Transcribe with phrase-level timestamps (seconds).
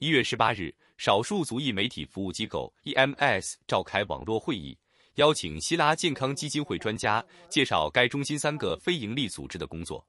[0.00, 4.78] 一月十八日，少数族裔媒体服务机构 EMS 召开网络会议，
[5.16, 10.06] 邀请希拉健康基金会专家介绍该中心三个非营利组织的工作。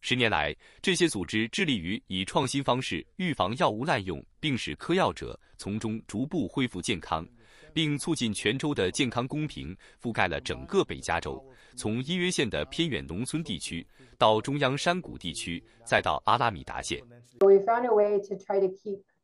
[0.00, 7.24] 十年来，这些组织致力于以创新方式预防药物滥用，并使嗑药者从中逐步恢复健康，
[7.72, 11.40] 并促进全州的健康公平，覆盖了整个北加州，
[11.76, 13.86] 从伊约县的偏远农村地区
[14.18, 17.00] 到中央山谷地区，再到阿拉米达县。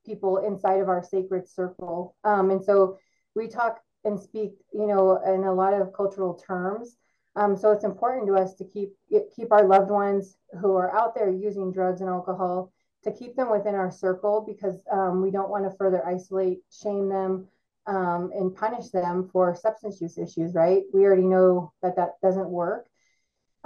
[0.06, 2.16] People inside of our sacred circle.
[2.24, 2.98] Um, and so
[3.34, 6.96] we talk and speak, you know, in a lot of cultural terms.
[7.34, 8.94] Um, so it's important to us to keep
[9.34, 12.72] keep our loved ones who are out there using drugs and alcohol
[13.04, 17.08] to keep them within our circle because um, we don't want to further isolate, shame
[17.08, 17.46] them,
[17.86, 20.54] um, and punish them for substance use issues.
[20.54, 20.84] Right?
[20.94, 22.86] We already know that that doesn't work.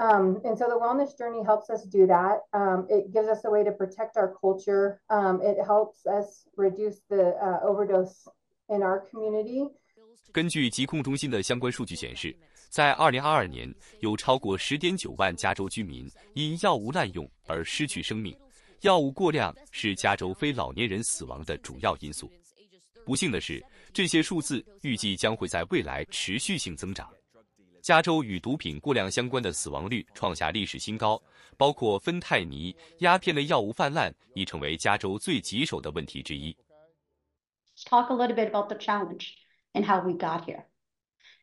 [0.01, 2.41] Um, and so the wellness journey helps us do that.
[2.53, 4.99] Um, it gives us a way to protect our culture.
[5.11, 8.27] Um, it helps us reduce the uh, overdose
[8.71, 9.71] in our community.
[10.33, 12.35] 根据疾控中心的相关数据显示，
[12.71, 18.35] 在2022年，有超过10.9万加州居民因药物滥用而失去生命。
[18.81, 22.31] 药物过量是加州非老年人死亡的主要因素。
[23.05, 27.07] 不幸的是，这些数字预计将会在未来持续性增长。
[27.90, 31.22] 加州与毒品过量相关的死亡率创下历史新高，
[31.56, 36.56] 包括芬太尼、鸦片类药物泛滥已成为加州最棘手的问题之一。
[37.86, 39.34] Talk a little bit about the challenge
[39.74, 40.66] and how we got here.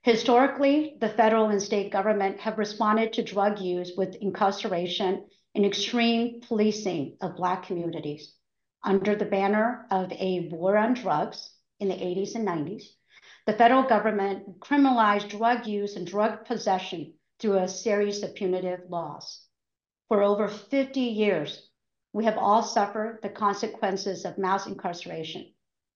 [0.03, 6.41] Historically, the federal and state government have responded to drug use with incarceration and extreme
[6.41, 8.33] policing of Black communities.
[8.83, 12.83] Under the banner of a war on drugs in the 80s and 90s,
[13.47, 19.47] the federal government criminalized drug use and drug possession through a series of punitive laws.
[20.09, 21.71] For over 50 years,
[22.13, 25.55] we have all suffered the consequences of mass incarceration.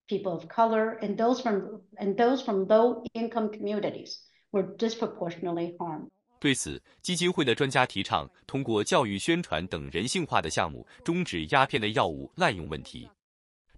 [0.09, 4.21] People of color and those from and those from low income communities
[4.53, 6.09] were disproportionately harmed.
[6.39, 13.11] 对此，基金会的专家提倡通过教育宣传等人性化的项目，终止鸦片类药物滥用问题。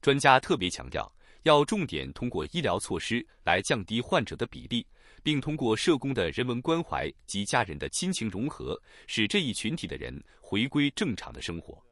[0.00, 1.11] 专家特别强调。
[1.44, 4.86] 要重点通过医疗措施来降低患者的比例，
[5.22, 11.84] 并通过社工的人文关怀及家人的亲情融合，使这一群体的人回归正常的生活。